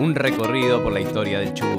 [0.00, 1.78] Un recorrido por la historia del Chubut.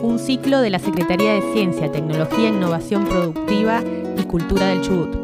[0.00, 3.82] Un ciclo de la Secretaría de Ciencia, Tecnología, Innovación Productiva
[4.16, 5.16] y Cultura del Chubut.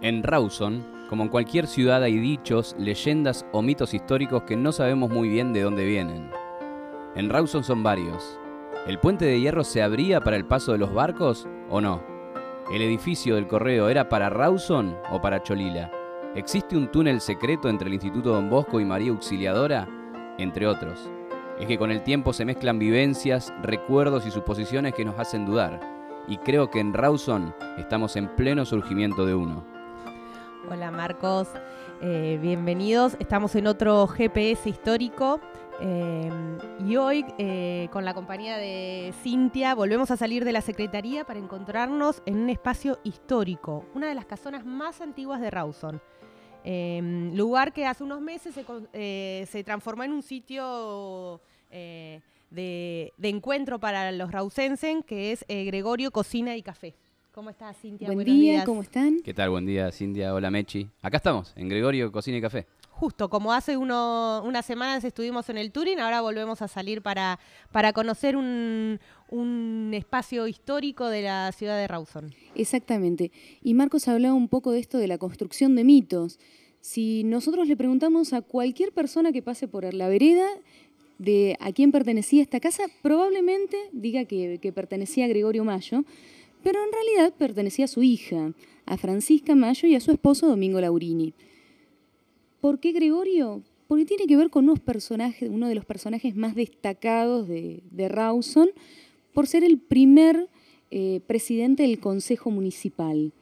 [0.00, 5.10] En Rawson, como en cualquier ciudad, hay dichos, leyendas o mitos históricos que no sabemos
[5.10, 6.30] muy bien de dónde vienen.
[7.16, 8.38] En Rawson son varios.
[8.86, 12.02] ¿El puente de hierro se abría para el paso de los barcos o no?
[12.70, 15.90] ¿El edificio del correo era para Rawson o para Cholila?
[16.34, 19.88] ¿Existe un túnel secreto entre el Instituto Don Bosco y María Auxiliadora?
[20.36, 21.10] Entre otros.
[21.58, 25.80] Es que con el tiempo se mezclan vivencias, recuerdos y suposiciones que nos hacen dudar.
[26.28, 29.64] Y creo que en Rawson estamos en pleno surgimiento de uno.
[30.70, 31.48] Hola Marcos,
[32.02, 33.16] eh, bienvenidos.
[33.18, 35.40] Estamos en otro GPS histórico
[35.80, 36.30] eh,
[36.86, 41.38] y hoy eh, con la compañía de Cintia volvemos a salir de la Secretaría para
[41.38, 46.00] encontrarnos en un espacio histórico, una de las casonas más antiguas de Rawson.
[46.64, 51.40] lugar que hace unos meses se, transformó en un sitio
[51.70, 56.94] de, de, encuentro para los rausenses, que es Gregorio Cocina y Café.
[57.34, 58.08] ¿Cómo estás, Cintia?
[58.12, 59.18] Buen día, ¿cómo están?
[59.20, 59.50] ¿Qué tal?
[59.50, 60.32] Buen día, Cintia.
[60.32, 60.88] Hola, Mechi.
[61.02, 62.64] Acá estamos, en Gregorio Cocina y Café.
[62.96, 67.40] Justo, como hace unas semanas estuvimos en el Turing, ahora volvemos a salir para,
[67.72, 69.00] para conocer un,
[69.92, 72.32] espacio histórico de la ciudad de Rawson.
[72.54, 73.32] Exactamente.
[73.62, 76.38] Y Marcos hablaba un poco de esto de la construcción de mitos.
[76.80, 80.46] Si nosotros le preguntamos a cualquier persona que pase por la vereda
[81.18, 86.04] de a quién pertenecía esta casa, probablemente diga que, que pertenecía a Gregorio Mayo
[86.62, 88.52] pero en realidad pertenecía a su hija,
[88.86, 91.34] a Francisca Mayo y a su esposo Domingo Laurini.
[92.64, 93.62] ¿Por qué Gregorio?
[93.88, 98.70] Porque tiene que ver con unos personajes, uno de los personajes más destacados de, Rawson,
[99.34, 100.48] por ser el primer
[100.90, 103.34] eh, presidente del Consejo Municipal.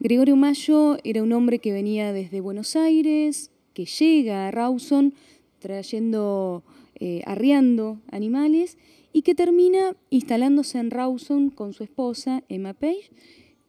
[0.00, 5.14] Gregorio Mayo era un hombre que venía desde Buenos Aires, que llega a Rawson
[5.60, 6.64] trayendo,
[6.96, 8.78] eh, arriando animales
[9.12, 13.12] y que termina instalándose en Rawson con su esposa, Emma Page,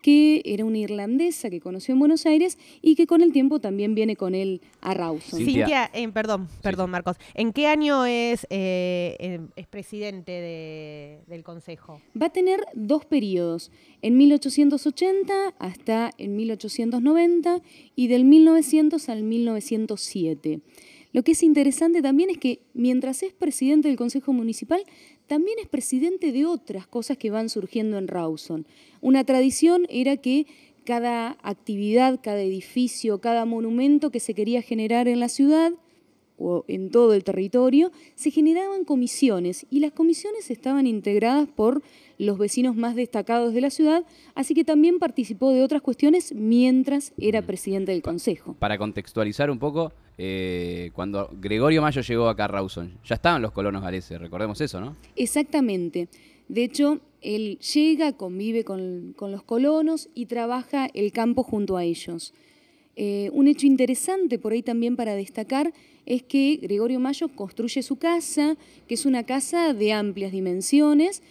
[0.02, 3.96] que era una irlandesa que conoció en Buenos Aires y que con el tiempo también
[3.96, 5.40] viene con él a Rawson.
[5.44, 12.02] Cintia, eh, perdón, perdón Marcos, ¿en qué año es, eh, es presidente del Consejo?
[12.20, 17.62] Va a tener dos periodos, en 1880 hasta en 1890
[17.96, 20.62] y del 1900 al 1907.
[21.14, 24.84] Lo que es interesante también es que mientras es presidente del Consejo Municipal,
[25.32, 28.68] también es presidente de otras cosas que van surgiendo en Rawson.
[29.00, 30.46] Una tradición era que
[30.84, 35.72] cada actividad, cada edificio, cada monumento que se quería generar en la ciudad
[36.38, 41.82] o en todo el territorio, se generaban comisiones y las comisiones estaban integradas por
[42.18, 44.04] los vecinos más destacados de la ciudad,
[44.36, 48.58] así que también participó de otras cuestiones mientras era presidente del Consejo.
[48.60, 53.52] Para contextualizar un poco, eh, cuando Gregorio Mayo llegó acá a Rawson, ya estaban los
[53.52, 54.96] colonos galeses, recordemos eso, ¿no?
[55.16, 56.10] Exactamente.
[56.48, 62.36] De hecho, él llega, convive con, los colonos y trabaja el campo junto a ellos.
[62.96, 65.74] Eh, un hecho interesante por ahí también para destacar
[66.06, 68.58] es que Gregorio Mayo construye su casa,
[68.88, 71.24] que es una casa de amplias dimensiones,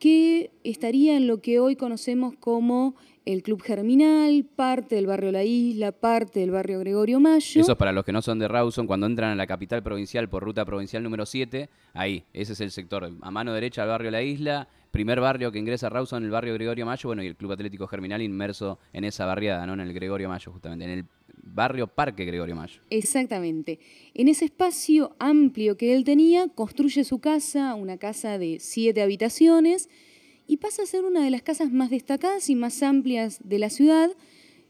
[0.00, 2.96] que estaría en lo que hoy conocemos como
[3.26, 7.60] el Club Germinal, parte del barrio La Isla, parte del barrio Gregorio Mayo.
[7.60, 10.28] Eso es para los que no son de Rawson, cuando entran a la capital provincial
[10.28, 14.10] por ruta provincial número 7, ahí, ese es el sector, a mano derecha del barrio
[14.10, 17.36] La Isla, primer barrio que ingresa a Rawson, el barrio Gregorio Mayo, bueno, y el
[17.36, 19.74] Club Atlético Germinal inmerso en esa barriada, ¿no?
[19.74, 21.04] En el Gregorio Mayo, justamente, en el
[21.42, 22.80] barrio Parque Gregorio Mayo.
[22.90, 23.78] Exactamente.
[24.14, 29.88] En ese espacio amplio que él tenía, construye su casa, una casa de siete habitaciones,
[30.46, 33.70] y pasa a ser una de las casas más destacadas y más amplias de la
[33.70, 34.10] ciudad.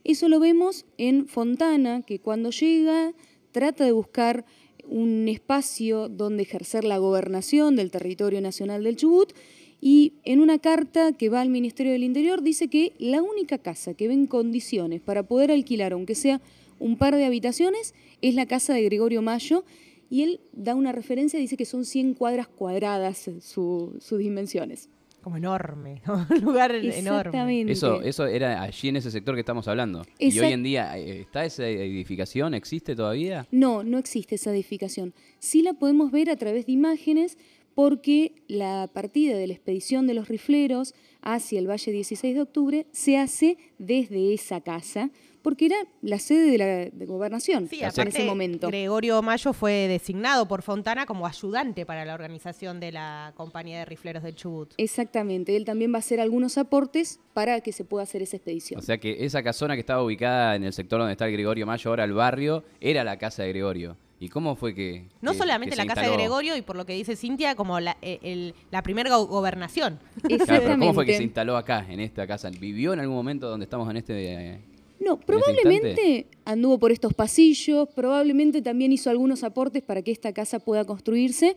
[0.03, 3.13] Eso lo vemos en Fontana, que cuando llega
[3.51, 4.45] trata de buscar
[4.85, 9.33] un espacio donde ejercer la gobernación del territorio nacional del Chubut
[9.79, 13.95] y en una carta que va al Ministerio del Interior dice que la única casa
[13.95, 16.41] que ve en condiciones para poder alquilar, aunque sea
[16.81, 19.63] un par de habitaciones, es la casa de Gregorio Mayo
[20.09, 24.89] y él da una referencia, dice que son 100 cuadras cuadradas sus dimensiones.
[25.21, 26.01] Como enorme,
[26.31, 27.71] un lugar enorme.
[27.71, 30.01] Eso, eso era allí en ese sector que estamos hablando.
[30.17, 32.55] ¿Y hoy en día eh, está esa edificación?
[32.55, 33.47] ¿Existe todavía?
[33.51, 35.13] No, no existe esa edificación.
[35.37, 37.37] Sí la podemos ver a través de imágenes
[37.75, 42.87] porque la partida de la expedición de los rifleros hacia el Valle 16 de Octubre
[42.91, 45.11] se hace desde esa casa,
[45.41, 48.67] porque era la sede de la gobernación sí, en ese momento.
[48.67, 53.85] Gregorio Mayo fue designado por Fontana como ayudante para la organización de la compañía de
[53.85, 54.73] rifleros del Chubut.
[54.77, 58.79] Exactamente, él también va a hacer algunos aportes para que se pueda hacer esa expedición.
[58.79, 61.65] O sea que esa casona que estaba ubicada en el sector donde está el Gregorio
[61.65, 63.97] Mayo, ahora el barrio, era la casa de Gregorio.
[64.19, 65.07] ¿Y cómo fue que.?
[65.21, 68.53] No solamente la casa de Gregorio, y por lo que dice Cintia, como la, eh,
[68.69, 69.99] la primera gobernación.
[70.45, 72.51] Claro, ¿Cómo fue que se instaló acá, en esta casa?
[72.51, 74.70] ¿Vivió en algún momento donde estamos en este.?
[75.01, 80.59] No, probablemente anduvo por estos pasillos, probablemente también hizo algunos aportes para que esta casa
[80.59, 81.55] pueda construirse,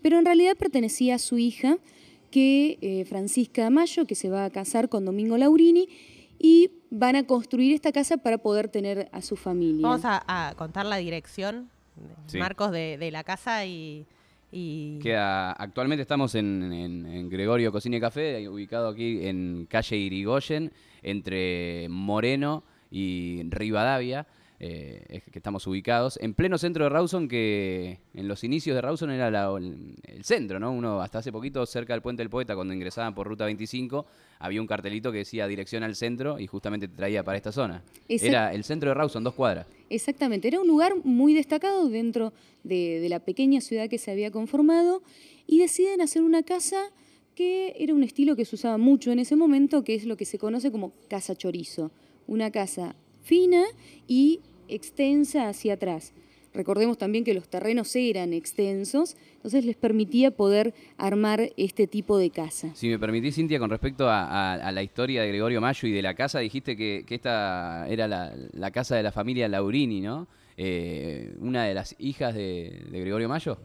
[0.00, 1.78] pero en realidad pertenecía a su hija,
[2.30, 5.88] que eh, Francisca Mayo, que se va a casar con Domingo Laurini,
[6.38, 9.86] y van a construir esta casa para poder tener a su familia.
[9.86, 11.70] Vamos a contar la dirección
[12.34, 14.06] marcos de, la casa y...
[15.58, 22.62] actualmente estamos en, Gregorio Cocina y Café, ubicado aquí en calle Irigoyen, entre Moreno
[22.94, 24.26] y Rivadavia.
[24.60, 29.10] Eh, que estamos ubicados, en pleno centro de Rawson, que en los inicios de Rawson
[29.10, 30.70] era el, centro, ¿no?
[30.72, 34.06] Uno hasta hace poquito, cerca del Puente del Poeta, cuando ingresaban por Ruta 25,
[34.38, 37.82] había un cartelito que decía dirección al centro y justamente te traía para esta zona.
[38.08, 39.66] era el centro de Rawson, dos cuadras.
[39.90, 42.32] Exactamente, era un lugar muy destacado dentro
[42.62, 45.02] de, de la pequeña ciudad que se había conformado
[45.48, 46.90] y deciden hacer una casa
[47.34, 50.24] que era un estilo que se usaba mucho en ese momento, que es lo que
[50.24, 51.90] se conoce como casa chorizo.
[52.26, 53.64] Una casa fina
[54.06, 56.12] y extensa hacia atrás.
[56.54, 62.30] Recordemos también que los terrenos eran extensos, entonces les permitía poder armar este tipo de
[62.30, 62.70] casa.
[62.76, 66.14] Si me permitís, Cintia, con respecto a, la historia de Gregorio Mayo y de la
[66.14, 70.28] casa, dijiste que, esta era la, casa de la familia Laurini, ¿no?
[70.56, 73.58] Eh, una de las hijas de, Gregorio Mayo.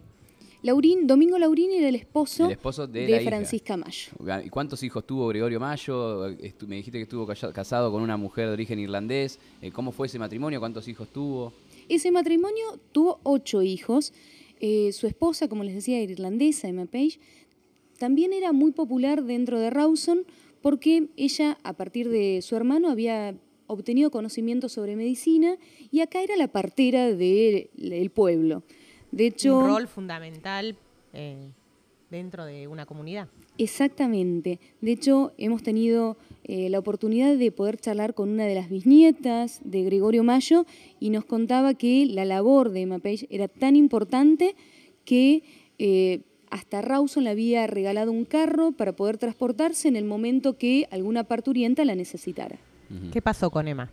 [0.61, 4.11] Laurín, Domingo Laurini era el esposo, de, Francisca Mayo.
[4.43, 6.35] ¿Y cuántos hijos tuvo Gregorio Mayo?
[6.67, 9.39] me dijiste que estuvo casado con una mujer de origen irlandés.
[9.61, 10.59] Eh, ¿Cómo fue ese matrimonio?
[10.59, 11.53] ¿Cuántos hijos tuvo?
[11.87, 14.13] Ese matrimonio tuvo ocho hijos.
[14.59, 17.19] Eh, su esposa, como les decía, irlandesa, Emma Page,
[17.97, 20.25] también era muy popular dentro de Rawson
[20.61, 23.33] porque ella, a partir de su hermano, había
[23.67, 25.57] obtenido conocimiento sobre medicina
[25.91, 28.63] y acá era la partera del pueblo.
[29.11, 30.75] De hecho, un rol fundamental
[31.13, 31.51] eh,
[32.09, 33.27] dentro de una comunidad.
[33.57, 34.59] Exactamente.
[34.81, 39.59] De hecho, hemos tenido eh, la oportunidad de poder charlar con una de las bisnietas
[39.63, 40.65] de Gregorio Mayo
[40.99, 44.55] y nos contaba que la labor de Emma Page era tan importante
[45.05, 45.43] que
[45.77, 50.87] eh, hasta Rawson le había regalado un carro para poder transportarse en el momento que
[50.91, 52.57] alguna parturienta la necesitara.
[53.11, 53.91] ¿Qué pasó con Emma?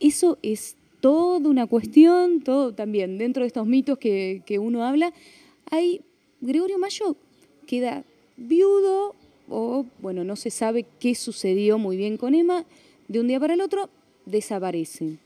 [0.00, 5.12] Eso es toda una cuestión, todo también dentro de estos mitos que, que uno habla.
[5.70, 6.00] Hay
[6.40, 7.16] Gregorio Mayo
[7.66, 8.04] queda
[8.36, 9.14] viudo
[9.48, 12.64] o, bueno, no se sabe qué sucedió muy bien con Emma,
[13.08, 13.90] de un día para el otro
[14.24, 15.18] desaparece.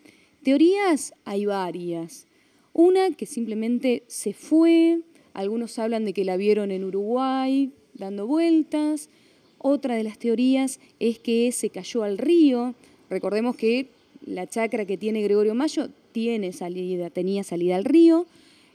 [0.43, 2.27] Teorías hay varias.
[2.73, 5.00] Una que simplemente se fue,
[5.35, 9.09] algunos hablan de que la vieron en Uruguay dando vueltas,
[9.59, 12.75] otra de las teorías es que se cayó al río.
[13.09, 13.88] Recordemos que
[14.26, 18.26] la chacra que tiene Gregorio Mayo tiene salida, tenía salida al río,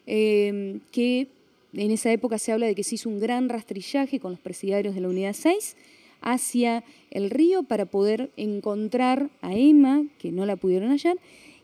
[0.08, 1.28] eh, que
[1.74, 4.96] en esa época se habla de que se hizo un gran rastrillaje con los presidiarios
[4.96, 5.76] de la Unidad 6
[6.22, 11.18] hacia el río para poder encontrar a Emma, que no la pudieron hallar.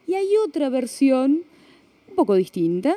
[0.08, 1.42] Y hay otra versión,
[2.10, 2.96] un poco distinta,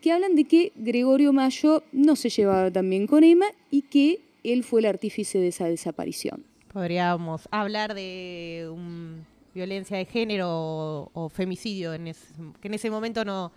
[0.00, 4.20] que hablan de que Gregorio Mayo no se llevaba tan bien con Emma y que
[4.44, 6.44] él fue el artífice de esa desaparición.
[6.72, 8.70] Podríamos hablar de
[9.54, 12.12] violencia de género o, femicidio, en
[12.60, 13.52] que en ese momento no,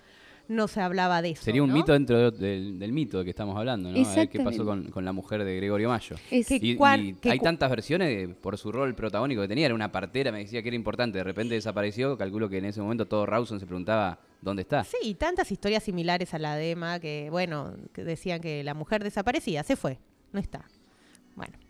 [0.47, 1.43] no se hablaba de eso.
[1.43, 3.97] Sería un mito dentro del, mito de que estamos hablando, ¿no?
[3.97, 6.15] A ver qué pasó con, la mujer de Gregorio Mayo.
[6.29, 9.65] y, hay tantas versiones por su rol protagónico que tenía.
[9.65, 11.17] Era una partera, me decía que era importante.
[11.17, 12.17] De repente desapareció.
[12.17, 14.83] Calculo que en ese momento todo Rawson se preguntaba dónde está.
[14.83, 18.73] Sí, y tantas historias similares a la de Emma que, bueno, que decían que la
[18.73, 19.63] mujer desaparecía.
[19.63, 19.99] Se fue.
[20.31, 20.65] No está.
[21.35, 21.62] Bueno.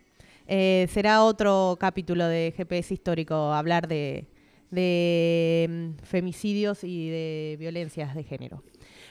[0.46, 4.26] Eh, será otro capítulo de GPS histórico hablar de,
[4.70, 8.62] de mm, femicidios y de violencias de género.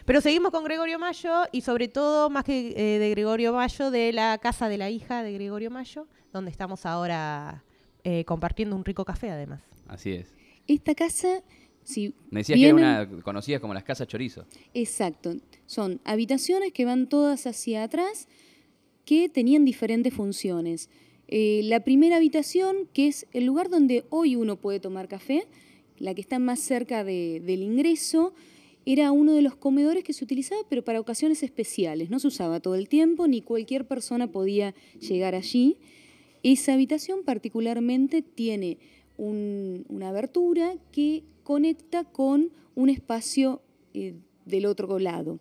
[0.05, 4.11] Pero seguimos con Gregorio Mayo y sobre todo, más que eh, de Gregorio Mayo, de
[4.11, 7.63] la casa de la hija de Gregorio Mayo, donde estamos ahora
[8.03, 9.61] eh, compartiendo un rico café además.
[9.87, 10.35] Así es.
[10.67, 11.41] Esta casa,
[11.83, 14.45] si Me decías que era una conocida como las casas chorizo.
[14.73, 15.35] Exacto.
[15.65, 18.27] Son habitaciones que van todas hacia atrás
[19.05, 20.89] que tenían diferentes funciones.
[21.35, 25.47] Eh, la primera habitación, que es el lugar donde hoy uno puede tomar café,
[25.97, 28.35] la que está más cerca del ingreso,
[28.85, 32.11] era uno de los comedores que se utilizaba, pero para ocasiones especiales.
[32.11, 35.77] No se usaba todo el tiempo, ni cualquier persona podía llegar allí.
[36.43, 38.77] Esa habitación particularmente tiene
[39.17, 43.63] una abertura que conecta con un espacio
[43.95, 44.13] eh,
[44.45, 45.39] del otro lado.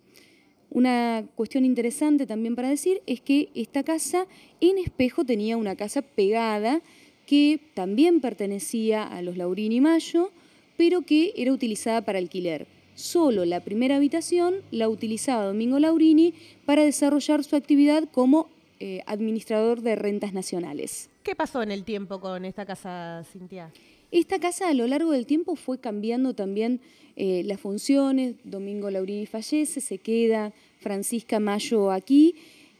[0.75, 4.27] Una cuestión interesante también para decir es que esta casa
[4.59, 6.81] en espejo tenía una casa pegada
[7.27, 10.31] que también pertenecía a los Laurini Mayo,
[10.79, 12.67] pero que era utilizada para alquiler.
[12.95, 16.33] Solo la primera habitación la utilizaba Domingo Laurini
[16.65, 18.49] para desarrollar su actividad como
[18.81, 21.11] eh, administrador de rentas nacionales.
[21.23, 23.71] ¿Qué pasó en el tiempo con esta casa, Cintia?
[24.13, 26.81] Esta casa a lo largo del tiempo fue cambiando también
[27.17, 28.35] eh, las funciones.
[28.45, 32.35] Domingo Laurini fallece, se queda Francisca Mayo aquí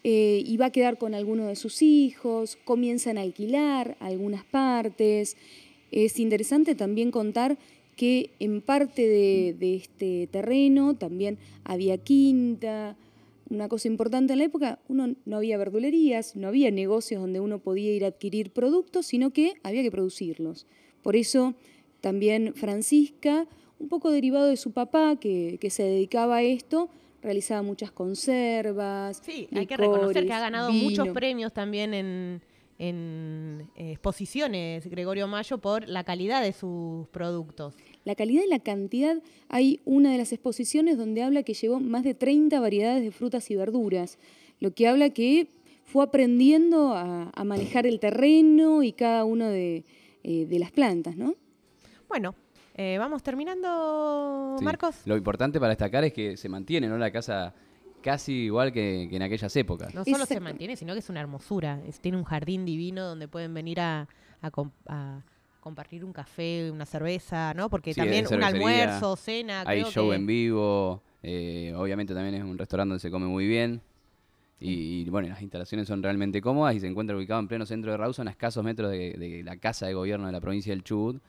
[0.05, 5.39] eh, y va a quedar con alguno de sus hijos, comienzan a alquilar algunas partes.
[5.91, 7.57] Es interesante también contar
[7.97, 12.95] que en parte de, este terreno también había quinta.
[13.49, 17.59] Una cosa importante en la época, uno no había verdulerías, no había negocios donde uno
[17.59, 20.67] podía ir a adquirir productos, sino que había que producirlos.
[21.03, 21.55] Por eso
[22.01, 23.47] también Francisca,
[23.79, 26.89] un poco derivado de su papá, que, se dedicaba a esto,
[27.23, 29.21] realizaba muchas conservas.
[29.25, 32.43] Sí, hay que reconocer que ha ganado muchos premios también en,
[32.79, 37.75] en eh, exposiciones Gregorio Mayo por la calidad de sus productos.
[38.05, 42.03] La calidad y la cantidad, hay una de las exposiciones donde habla que llevó más
[42.03, 44.19] de 30 variedades de frutas y verduras,
[44.59, 45.47] lo que habla que
[45.85, 49.85] fue aprendiendo a, manejar el terreno y cada uno de,
[50.23, 51.35] eh, las plantas, ¿no?
[52.09, 52.35] Bueno,
[52.75, 54.97] eh, vamos terminando, Marcos.
[55.05, 56.97] Lo importante para destacar es que se mantiene ¿no?
[56.97, 57.55] la casa
[58.03, 59.95] casi igual que, en aquellas épocas.
[59.95, 61.81] No solo se mantiene, sino que es una hermosura.
[62.01, 64.09] tiene un jardín divino donde pueden venir a,
[65.61, 67.71] compartir un café, una cerveza, ¿no?
[67.71, 69.63] Porque también un almuerzo, cena.
[69.67, 71.03] Hay show en vivo.
[71.23, 73.81] Eh, obviamente también es un restaurante donde se come muy bien.
[74.63, 77.97] Y, bueno, las instalaciones son realmente cómodas y se encuentra ubicado en pleno centro de
[77.97, 81.21] Rawson, a escasos metros de, la casa de gobierno de la provincia del Chubut.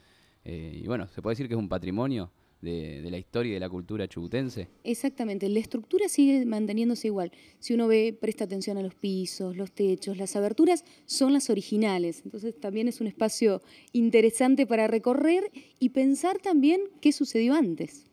[0.46, 2.32] Eh, y bueno, se puede decir que es un patrimonio
[2.64, 4.68] de, la historia y de la cultura chubutense.
[4.84, 7.32] Exactamente, la estructura sigue manteniéndose igual.
[7.60, 12.22] Si uno ve, presta atención a los pisos, los techos, las aberturas son las originales.
[12.24, 13.62] Entonces también es un espacio
[13.92, 18.06] interesante para recorrer y pensar también qué sucedió antes.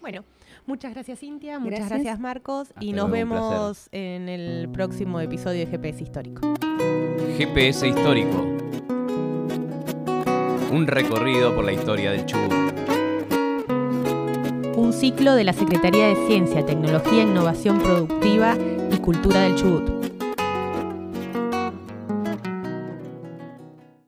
[0.00, 0.24] Bueno,
[0.66, 6.02] muchas gracias Cintia, muchas gracias, Marcos y nos vemos en el próximo episodio de GPS
[6.02, 6.54] Histórico.
[7.36, 8.46] GPS Histórico.
[10.70, 12.52] Un recorrido por la historia del Chubut
[14.76, 18.56] un ciclo de la Secretaría de Ciencia, Tecnología, Innovación Productiva
[18.90, 20.01] y Cultura del Chubut.